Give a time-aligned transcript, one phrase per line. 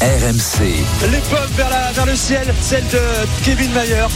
[0.00, 0.84] RMC.
[1.10, 3.00] L'épreuve vers, la- vers le ciel, celle de
[3.44, 4.06] Kevin Mayer,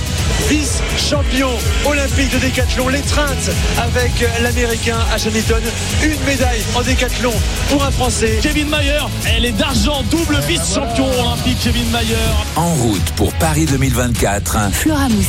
[0.48, 1.50] vice-champion
[1.84, 5.60] olympique de décathlon, l'étreinte avec l'américain Ash Hamilton,
[6.04, 7.32] une médaille en décathlon
[7.68, 8.38] pour un français.
[8.40, 12.14] Kevin Mayer, elle est d'argent, double vice-champion olympique Kevin Mayer.
[12.54, 14.70] En route pour Paris 2024.
[14.72, 15.26] Flora Moussi.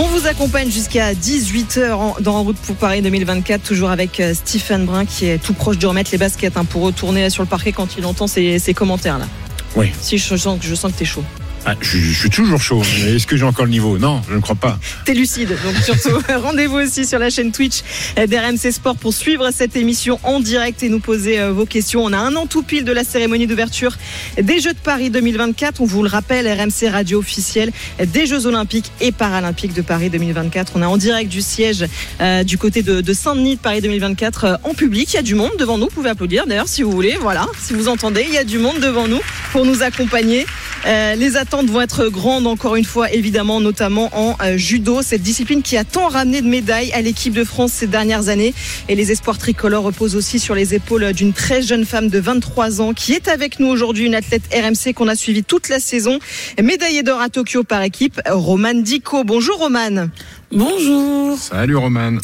[0.00, 4.86] On vous accompagne jusqu'à 18h dans En route pour Paris 2024, toujours avec euh, Stephen
[4.86, 7.72] Brun qui est tout proche de remettre les baskets hein, pour retourner sur le parquet
[7.72, 9.26] quand il entend ces, ces commentaires là.
[9.74, 9.90] Oui.
[10.00, 11.24] Si je sens, je sens que t'es chaud.
[11.66, 12.82] Ah, je, je suis toujours chaud.
[13.06, 13.98] Est-ce que j'ai encore le niveau?
[13.98, 14.78] Non, je ne crois pas.
[15.04, 17.82] T'es lucide, donc surtout rendez-vous aussi sur la chaîne Twitch
[18.16, 22.04] d'RMC Sport pour suivre cette émission en direct et nous poser euh, vos questions.
[22.04, 23.96] On a un an tout pile de la cérémonie d'ouverture
[24.40, 25.80] des Jeux de Paris 2024.
[25.80, 27.70] On vous le rappelle, RMC radio officielle
[28.02, 30.72] des Jeux Olympiques et Paralympiques de Paris 2024.
[30.76, 31.84] On est en direct du siège
[32.20, 35.12] euh, du côté de, de Saint-Denis de Paris 2024 euh, en public.
[35.12, 35.86] Il y a du monde devant nous.
[35.86, 37.18] Vous pouvez applaudir d'ailleurs si vous voulez.
[37.20, 39.20] Voilà, si vous entendez, il y a du monde devant nous
[39.52, 40.46] pour nous accompagner.
[40.86, 45.22] Euh, les attentes vont être grandes encore une fois, évidemment, notamment en euh, judo, cette
[45.22, 48.52] discipline qui a tant ramené de médailles à l'équipe de France ces dernières années.
[48.90, 52.82] Et les espoirs tricolores reposent aussi sur les épaules d'une très jeune femme de 23
[52.82, 56.18] ans qui est avec nous aujourd'hui, une athlète RMC qu'on a suivie toute la saison,
[56.62, 59.24] médaillée d'or à Tokyo par équipe, Romane Dico.
[59.24, 60.10] Bonjour Romane.
[60.50, 61.36] Bonjour.
[61.38, 62.16] Salut Roman.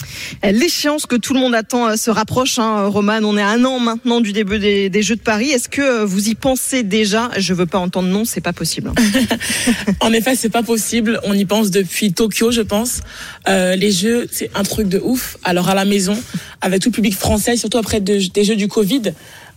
[0.42, 3.22] L'échéance que tout le monde attend euh, se rapproche, hein, Romane.
[3.26, 5.50] On est à un an maintenant du début des, des Jeux de Paris.
[5.50, 7.30] Est-ce que euh, vous y pensez déjà?
[7.36, 8.92] Je veux pas entendre non, c'est pas possible.
[10.00, 11.20] En effet, c'est pas possible.
[11.24, 13.00] On y pense depuis Tokyo, je pense.
[13.48, 15.36] Euh, les jeux, c'est un truc de ouf.
[15.44, 16.16] Alors à la maison,
[16.62, 19.12] avec tout le public français, surtout après de- des jeux du Covid,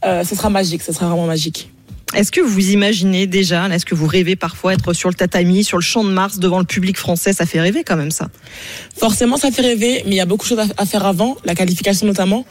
[0.06, 0.82] euh, ce sera magique.
[0.84, 1.70] Ce sera vraiment magique.
[2.16, 5.78] Est-ce que vous imaginez déjà, est-ce que vous rêvez parfois être sur le tatami, sur
[5.78, 7.34] le champ de Mars, devant le public français?
[7.34, 8.30] Ça fait rêver quand même ça.
[8.98, 11.54] Forcément, ça fait rêver, mais il y a beaucoup de choses à- faire avant, la
[11.54, 12.46] qualification notamment.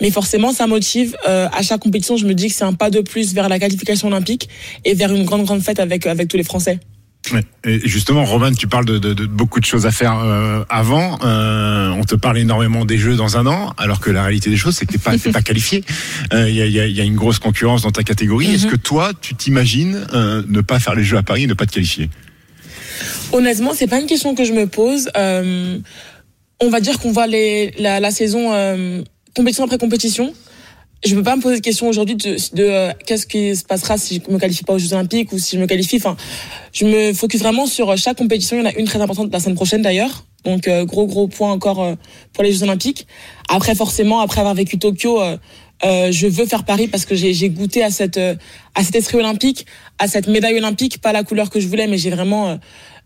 [0.00, 1.16] Mais forcément, ça motive.
[1.28, 3.58] Euh, à chaque compétition, je me dis que c'est un pas de plus vers la
[3.58, 4.48] qualification olympique
[4.84, 6.80] et vers une grande, grande fête avec, avec tous les Français.
[7.64, 11.18] Et justement, Roman, tu parles de, de- de beaucoup de choses à faire euh, avant.
[11.24, 14.56] Euh, on te parle énormément des Jeux dans un an, alors que la réalité des
[14.58, 15.82] choses, c'est que t'es pas, t'es pas qualifié.
[16.34, 18.54] Euh, Il y, a, y a- y a une grosse concurrence dans ta catégorie.
[18.54, 21.54] Est-ce que toi, tu t'imagines euh, ne pas faire les Jeux à Paris et ne
[21.54, 22.10] pas te qualifier?
[23.32, 25.08] Honnêtement, c'est pas une question que je me pose.
[25.16, 25.78] Euh,
[26.60, 29.02] on va dire qu'on voit les, la, la saison euh,
[29.34, 30.32] compétition après compétition.
[31.04, 33.98] Je peux pas me poser de question aujourd'hui de, de euh, qu'est-ce qui se passera
[33.98, 35.96] si je me qualifie pas aux Jeux Olympiques ou si je me qualifie.
[35.96, 36.16] Enfin,
[36.72, 38.56] je me focus vraiment sur chaque compétition.
[38.56, 40.24] Il y en a une très importante la semaine prochaine d'ailleurs.
[40.44, 41.94] Donc euh, gros gros point encore euh,
[42.32, 43.06] pour les Jeux Olympiques.
[43.48, 45.36] Après forcément, après avoir vécu Tokyo, euh,
[45.84, 48.34] euh, je veux faire Paris parce que j'ai goûté à cette euh,
[48.74, 49.66] à cet esprit olympique,
[49.98, 52.58] à cette médaille olympique, pas la couleur que je voulais, mais j'ai vraiment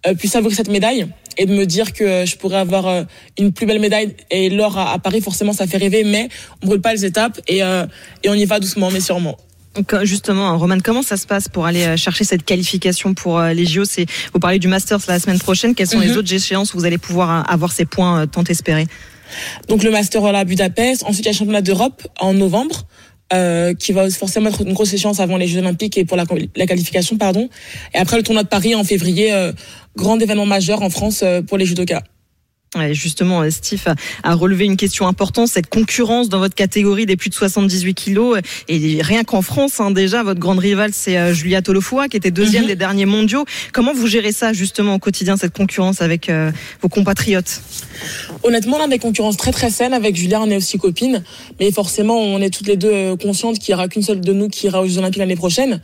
[0.06, 2.86] euh, euh, pu savourer cette médaille et de me dire que euh, je pourrais avoir
[2.86, 3.02] euh,
[3.38, 6.28] une plus belle médaille et l'or à, Paris forcément ça fait rêver mais
[6.62, 7.86] on brûle pas les étapes et euh,
[8.22, 9.36] et on y va doucement mais sûrement.
[10.02, 14.06] Justement, Roman, comment ça se passe pour aller chercher cette qualification pour les JO C'est
[14.32, 15.74] vous parlez du Masters la semaine prochaine.
[15.76, 16.16] Quelles sont les Mhm.
[16.16, 18.88] autres échéances où vous allez pouvoir avoir ces points tant espérés?
[19.68, 22.86] Donc le master à Budapest, ensuite il y a le championnat d'Europe en novembre.
[23.34, 26.24] euh, qui va forcément être une grosse échéance avant les Jeux Olympiques et pour la,
[26.56, 27.50] la qualification, pardon.
[27.94, 29.52] Et après le tournoi de Paris en février, euh,
[29.98, 32.02] grand événement majeur en France euh, pour les judokas.
[32.92, 33.82] Justement, euh, Steve
[34.22, 38.38] a- relevé une question importante, cette concurrence dans votre catégorie des plus de 78 kilos.
[38.68, 42.30] Et rien qu'en France, hein, déjà, votre grande rivale, c'est euh, Julia Tolofua, qui était
[42.30, 42.68] deuxième Mhm.
[42.68, 43.46] des derniers mondiaux.
[43.72, 47.62] Comment vous gérez ça, justement, au quotidien, cette concurrence avec euh, vos compatriotes?
[48.42, 49.94] Honnêtement, on a des concurrences très très saines.
[49.94, 51.24] Avec Julia, on est aussi copines.
[51.58, 54.48] Mais forcément, on est toutes les deux conscientes qu'il y aura qu'une seule de nous
[54.48, 55.80] qui ira aux Jeux Olympiques l'année prochaine.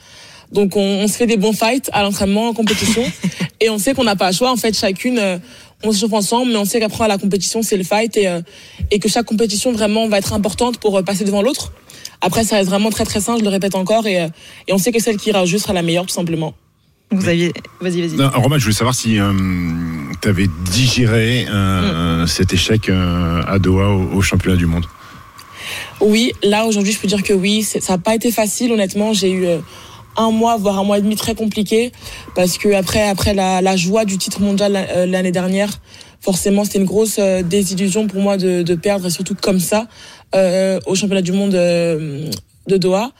[0.55, 3.05] Donc on, on se fait des bons fights à l'entraînement, en compétition.
[3.61, 4.51] et on sait qu'on n'a pas le choix.
[4.51, 5.39] En fait, chacune, euh,
[5.83, 8.17] on se chauffe ensemble, mais on sait qu'après à la compétition, c'est le fight.
[8.17, 8.41] Et, euh,
[8.91, 11.73] et que chaque compétition vraiment va être importante pour euh, passer devant l'autre.
[12.21, 14.07] Après, ça reste vraiment très très sain, je le répète encore.
[14.07, 14.29] Et, euh,
[14.67, 16.55] et on sait que celle qui ira au jeu sera la meilleure, tout simplement.
[17.11, 18.27] Vous aviez, vas-y, vas-y.
[18.35, 19.19] Romain, je voulais savoir si
[20.25, 24.87] tu avais digéré euh, cet échec euh, à Doha au, au championnat du monde.
[26.01, 28.73] Oui, là aujourd'hui, je peux dire que oui, ça n'a pas été facile.
[28.73, 29.59] Honnêtement, j'ai eu euh,
[30.17, 31.93] un mois, voire un mois et demi très compliqué
[32.35, 35.81] parce que après, après la, la joie du titre mondial euh, l'année dernière,
[36.21, 39.89] forcément, c'était une grosse euh, désillusion pour moi de, de perdre, et surtout comme ça,
[40.35, 42.31] euh, au championnat du monde euh,
[42.67, 43.13] de Doha.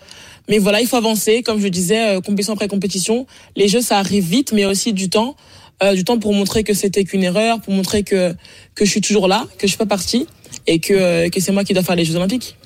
[0.49, 1.43] Mais voilà, il faut avancer.
[1.43, 3.27] Comme je disais, euh, compétition après compétition.
[3.57, 5.37] Les jeux, ça arrive vite, mais aussi du temps.
[5.83, 8.33] Euh, du temps pour montrer que c'était qu'une erreur, pour montrer que,
[8.75, 10.27] que je suis toujours là, que je suis pas partie
[10.69, 12.57] et que, que c'est moi qui dois faire les Jeux Olympiques.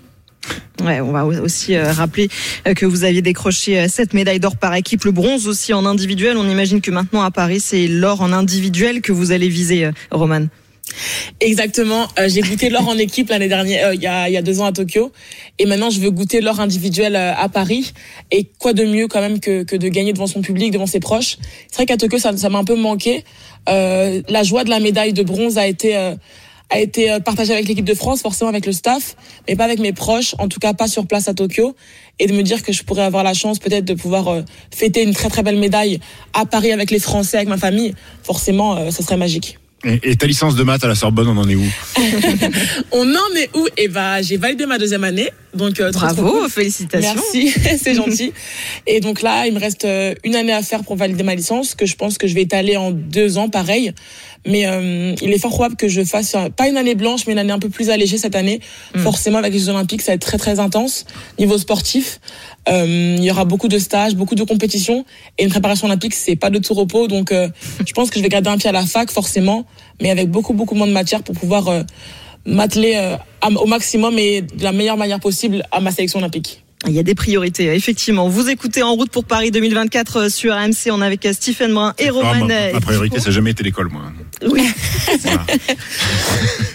[0.84, 2.28] Ouais, on va aussi euh, rappeler
[2.66, 5.84] euh, que vous aviez décroché euh, sept médailles d'or par équipe, le bronze aussi en
[5.84, 6.36] individuel.
[6.36, 10.46] On imagine que maintenant à Paris, c'est l'or en individuel que vous allez viser, Roman.
[11.40, 12.06] Exactement.
[12.28, 15.12] J'ai goûté l'or en équipe l'année dernière, il y, a, deux ans à Tokyo,
[15.58, 17.92] et maintenant je veux goûter l'or individuel à Paris.
[18.30, 21.36] Et quoi de mieux quand même que, de gagner devant son public, devant ses proches?
[21.68, 23.24] C'est vrai qu'à Tokyo ça m'a un peu manqué.
[23.66, 26.14] La joie de la médaille de bronze a été
[26.70, 29.16] a été euh, partagée avec l'équipe de France, forcément avec le staff,
[29.48, 31.74] mais pas avec mes proches, en tout cas pas sur place à Tokyo.
[32.18, 34.42] Et de me dire que je pourrais avoir la chance peut-être de pouvoir euh,
[34.74, 36.00] fêter une très très belle médaille
[36.34, 39.58] à Paris avec les Français, avec ma famille, forcément, euh, ça serait magique.
[39.84, 41.64] Et, et ta licence de maths à la Sorbonne, on en est où?
[42.92, 43.66] On en est où?
[43.76, 46.50] Eh ben, j'ai validé ma deuxième année, donc euh, trop Bravo, cool.
[46.50, 47.14] félicitations.
[47.14, 47.52] Merci,
[47.82, 48.32] c'est gentil.
[48.86, 51.74] Et donc là, il me reste euh, une année à faire pour valider ma licence,
[51.74, 53.92] que je pense que je vais étaler en deux ans, pareil.
[54.46, 57.32] Mais euh, il est fort probable que je fasse euh, pas une année blanche, mais
[57.32, 58.60] une année un peu plus allégée cette année.
[58.96, 61.04] Forcément, avec les Jeux Olympiques, ça va être très très intense
[61.38, 62.20] niveau sportif.
[62.68, 65.04] Euh, il y aura beaucoup de stages, beaucoup de compétitions,
[65.38, 67.08] et une préparation olympique, c'est pas de tout repos.
[67.08, 67.48] Donc, euh,
[67.86, 69.64] je pense que je vais garder un pied à la fac, forcément,
[70.00, 71.82] mais avec beaucoup beaucoup moins de matière pour pouvoir euh,
[72.48, 73.16] m'atteler euh,
[73.56, 76.64] au maximum et de la meilleure manière possible à ma sélection olympique.
[76.86, 78.28] Il y a des priorités, effectivement.
[78.28, 80.90] Vous écoutez En route pour Paris 2024 euh, sur RMC.
[80.92, 82.46] On est avec euh, Stephen Brun et Ah, Roman.
[82.46, 84.02] ma, ma priorité, ça n'a jamais été l'école, moi.
[84.48, 84.62] Oui.
[85.22, 85.44] Voilà.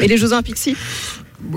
[0.01, 0.75] Et les Jeux Olympiques, si?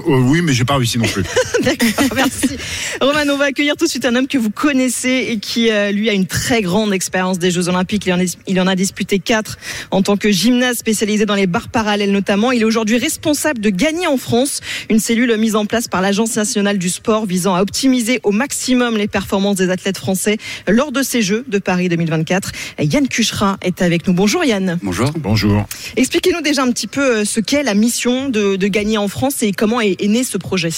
[0.07, 1.23] Oui, mais j'ai pas réussi non plus.
[1.63, 2.57] D'accord, merci.
[3.01, 5.93] Roman, on va accueillir tout de suite un homme que vous connaissez et qui, euh,
[5.93, 8.07] lui, a une très grande expérience des Jeux Olympiques.
[8.07, 9.59] Il en, est- il en a disputé quatre
[9.91, 12.53] en tant que gymnaste spécialisé dans les barres parallèles notamment.
[12.53, 14.61] Il est aujourd'hui responsable de Gagner en France,
[14.91, 18.97] une cellule mise en place par l'Agence nationale du sport visant à optimiser au maximum
[18.97, 22.53] les performances des athlètes français lors de ces Jeux de Paris 2024.
[22.81, 24.15] Yann Cuchera est avec nous.
[24.15, 24.79] Bonjour Yann.
[24.83, 25.11] Bonjour.
[25.19, 25.67] Bonjour.
[25.97, 29.43] Expliquez-nous déjà un petit peu euh, ce qu'est la mission de, de Gagner en France
[29.43, 30.71] et comment est, né ce projet.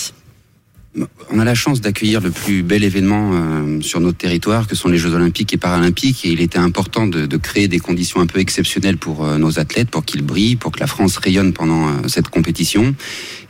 [1.31, 4.89] On a la chance d'accueillir le plus bel événement euh, sur notre territoire, que sont
[4.89, 6.25] les Jeux Olympiques et Paralympiques.
[6.25, 9.61] Et il était important de, de créer des conditions un peu exceptionnelles pour euh, nos
[9.61, 12.95] athlètes, pour qu'ils brillent, pour que la France rayonne pendant euh, cette compétition.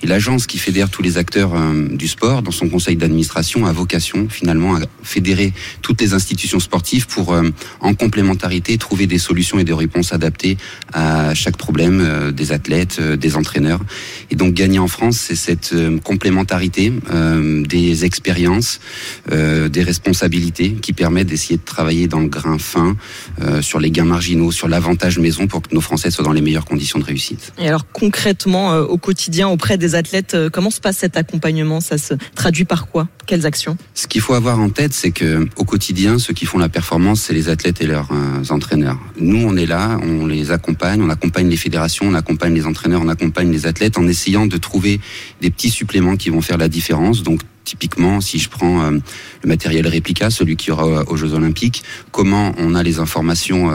[0.02, 3.72] Et l'agence qui fédère tous les acteurs euh, du sport, dans son conseil d'administration, a
[3.72, 5.52] vocation finalement à fédérer
[5.82, 7.50] toutes les institutions sportives pour, euh,
[7.80, 10.56] en complémentarité, trouver des solutions et des réponses adaptées
[10.92, 13.80] à chaque problème euh, des athlètes, euh, des entraîneurs.
[14.30, 15.74] Et donc gagner en France, c'est cette
[16.04, 16.92] complémentarité
[17.68, 18.80] des expériences,
[19.30, 22.96] des responsabilités qui permettent d'essayer de travailler dans le grain fin,
[23.60, 26.64] sur les gains marginaux, sur l'avantage maison pour que nos Français soient dans les meilleures
[26.64, 27.52] conditions de réussite.
[27.58, 31.80] Et alors concrètement, au quotidien, auprès des athlètes, euh, comment se passe cet accompagnement?
[31.80, 33.08] Ça se traduit par quoi?
[33.26, 33.76] Quelles actions?
[33.94, 37.22] Ce qu'il faut avoir en tête, c'est que au quotidien, ceux qui font la performance,
[37.22, 38.98] c'est les athlètes et leurs euh, entraîneurs.
[39.18, 43.02] Nous, on est là, on les accompagne, on accompagne les fédérations, on accompagne les entraîneurs,
[43.04, 45.00] on accompagne les athlètes en essayant de trouver
[45.40, 47.22] des petits suppléments qui vont faire la différence.
[47.22, 48.92] Donc Typiquement, si je prends euh,
[49.42, 51.82] le matériel réplica, celui qui aura aux Jeux Olympiques,
[52.12, 53.70] comment on a les informations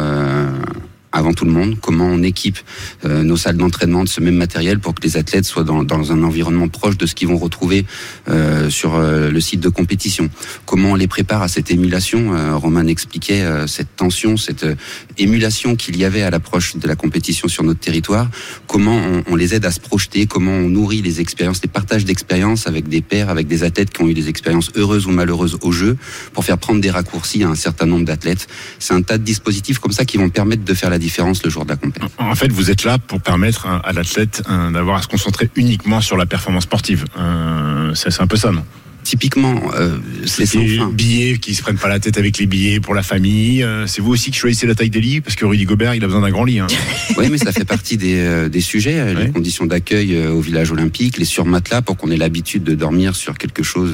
[1.13, 2.57] avant tout le monde, comment on équipe
[3.05, 6.11] euh, nos salles d'entraînement de ce même matériel pour que les athlètes soient dans, dans
[6.11, 7.85] un environnement proche de ce qu'ils vont retrouver
[8.29, 10.29] euh, sur euh, le site de compétition.
[10.65, 14.75] Comment on les prépare à cette émulation euh, Roman expliquait euh, cette tension, cette euh,
[15.19, 18.27] émulation qu'il y avait à l'approche de la compétition sur notre territoire.
[18.65, 22.05] Comment on, on les aide à se projeter, comment on nourrit les expériences, les partages
[22.05, 25.59] d'expériences avec des pairs, avec des athlètes qui ont eu des expériences heureuses ou malheureuses
[25.61, 25.95] au jeu,
[26.33, 28.47] pour faire prendre des raccourcis à un certain nombre d'athlètes.
[28.79, 31.49] C'est un tas de dispositifs comme ça qui vont permettre de faire la différence le
[31.49, 32.09] jour de la compétition.
[32.17, 35.99] En fait, vous êtes là pour permettre à, l'athlète euh, d'avoir à se concentrer uniquement
[36.01, 37.05] sur la performance sportive.
[37.17, 38.63] Euh, c'est un peu ça, non?
[39.03, 40.89] Typiquement, euh, c'est sans fin.
[40.89, 43.65] billets qui se prennent pas la tête avec les billets pour la famille.
[43.85, 45.19] c'est vous aussi qui choisissez la taille des lits?
[45.19, 46.59] Parce que Rudy Gobert, il a besoin d'un grand lit.
[46.59, 46.67] Hein.
[47.17, 49.29] Oui, mais ça fait partie des, des sujets, les Ouais.
[49.29, 53.61] conditions d'accueil au village olympique, les surmatelas pour qu'on ait l'habitude de dormir sur quelque
[53.61, 53.93] chose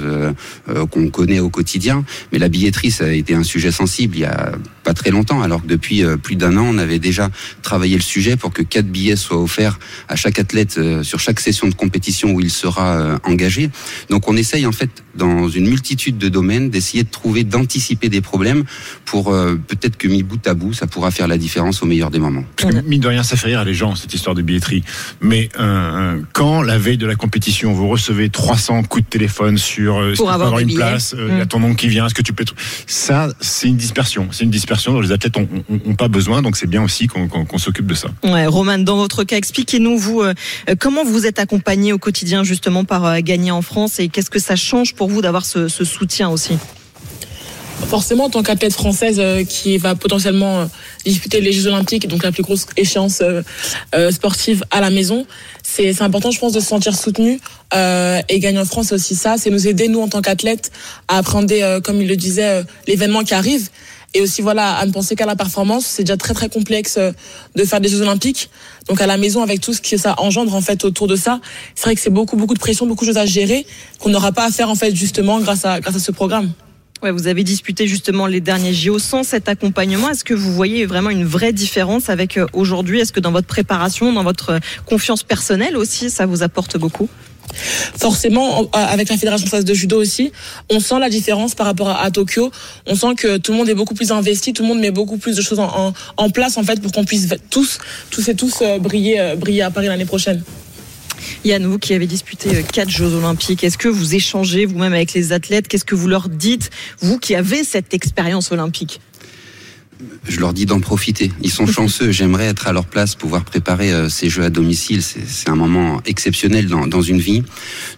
[0.91, 2.05] qu'on connaît au quotidien.
[2.31, 4.51] Mais la billetterie, ça a été un sujet sensible il y a
[4.89, 7.29] pas très longtemps, alors que depuis euh, plus d'un an, on avait déjà
[7.61, 9.77] travaillé le sujet pour que quatre billets soient offerts
[10.07, 13.69] à chaque athlète euh, sur chaque session de compétition où il sera euh, engagé.
[14.09, 18.21] Donc on essaye en fait dans une multitude de domaines d'essayer de trouver, d'anticiper des
[18.21, 18.63] problèmes
[19.05, 22.09] pour euh, peut-être que mis bout à bout, ça pourra faire la différence au meilleur
[22.09, 22.45] des moments.
[22.57, 24.83] Parce que, mine de rien, ça fait rire les gens, cette histoire de billetterie.
[25.21, 29.97] Mais euh, quand, la veille de la compétition, vous recevez 300 coups de téléphone sur
[29.99, 30.79] euh, Pour avoir des une billets.
[30.79, 31.47] place, euh, il y a Mm.
[31.47, 32.45] ton nom qui vient, est-ce que tu peux...
[32.87, 34.29] Ça, c'est une dispersion.
[34.31, 36.41] C'est une dispersion reconversion dont les athlètes ont, ont- ont pas besoin.
[36.41, 38.09] Donc c'est bien aussi qu'on s'occupe de ça.
[38.23, 40.33] Ouais, Roman, dans votre cas, expliquez-nous vous euh,
[40.79, 44.39] comment vous êtes accompagné au quotidien justement par euh, Gagner en France et qu'est-ce que
[44.39, 46.57] ça change pour vous d'avoir ce, ce soutien aussi?
[47.87, 50.65] Forcément, en tant qu'athlète française euh, qui va potentiellement euh,
[51.05, 53.41] disputer les Jeux Olympiques, donc la plus grosse échéance euh,
[53.95, 55.25] euh, sportive à la maison,
[55.63, 57.39] c'est important, je pense, de se sentir soutenu.
[57.73, 60.71] Euh, et gagner en France, c'est aussi ça, c'est nous aider, nous, en tant qu'athlètes,
[61.07, 63.69] à appréhender, euh, comme il le disait, euh, l'événement qui arrive.
[64.13, 65.85] Et aussi, voilà, à ne penser qu'à la performance.
[65.85, 67.11] C'est déjà très, très complexe euh,
[67.55, 68.49] de faire des Jeux Olympiques.
[68.87, 71.39] Donc, à la maison, avec tout ce que ça engendre, en fait, autour de ça,
[71.75, 73.67] c'est vrai que c'est beaucoup, beaucoup de pression, beaucoup de choses à gérer
[73.99, 76.51] qu'on n'aura pas à faire, en fait, justement, grâce à, grâce à ce programme.
[77.01, 80.09] Vous avez disputé justement les derniers JO sans cet accompagnement.
[80.09, 82.99] Est-ce que vous voyez vraiment une vraie différence avec euh, aujourd'hui?
[82.99, 87.07] Est-ce que dans votre préparation, dans votre euh, confiance personnelle aussi, ça vous apporte beaucoup?
[87.97, 90.33] Forcément, en- avec la Fédération française de judo aussi,
[90.69, 92.51] on sent la différence par rapport à, Tokyo.
[92.85, 95.17] On sent que tout le monde est beaucoup plus investi, tout le monde met beaucoup
[95.17, 97.79] plus de choses en, en- place en fait pour qu'on puisse tous,
[98.11, 100.43] tous et tous euh, briller, briller à Paris l'année prochaine.
[101.45, 105.13] Yann, vous qui avez disputé euh, quatre Jeux Olympiques, est-ce que vous échangez vous-même avec
[105.13, 105.67] les athlètes?
[105.67, 109.01] Qu'est-ce que vous leur dites, vous qui avez cette expérience olympique?
[110.27, 111.31] Je leur dis d'en profiter.
[111.41, 112.11] Ils sont chanceux.
[112.11, 115.01] J'aimerais être à leur place, pouvoir préparer euh, ces jeux à domicile.
[115.01, 117.43] C'est un moment exceptionnel dans, dans une vie.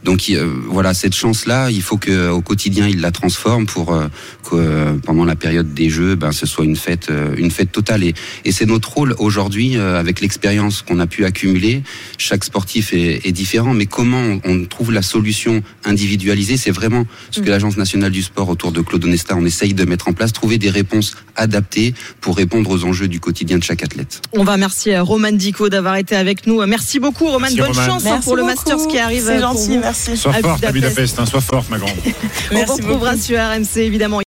[0.04, 4.08] Donc euh, voilà, cette chance-là, il faut que au quotidien ils la transforment pour euh,
[4.44, 7.72] que euh, pendant la période des jeux, ben ce soit une fête, euh, une fête
[7.72, 8.04] totale.
[8.04, 8.14] Et,
[8.46, 11.84] et c'est notre rôle aujourd'hui, euh, avec l'expérience qu'on a pu accumuler.
[12.18, 17.06] Chaque sportif est, est différent, mais comment on, on trouve la solution individualisée, c'est vraiment
[17.32, 20.14] ce que l'Agence nationale du sport autour de Claude Onesta, on essaye de mettre en
[20.14, 24.22] place, trouver des réponses adaptées pour répondre aux enjeux du quotidien de chaque athlète.
[24.34, 26.66] On va remercier euh, Roman Dico d'avoir été avec nous.
[26.66, 27.40] Merci beaucoup, Roman.
[27.42, 27.86] Merci, Bonne Roman.
[27.86, 29.24] chance hein, pour le Masters qui arrive.
[29.26, 29.82] C'est euh, gentil, vous.
[29.82, 30.18] merci.
[30.18, 31.20] Sois forte à Budapest.
[31.20, 31.92] Hein, sois forte, ma grande.
[32.52, 34.20] On Merci vous retrouvera sur RMC évidemment.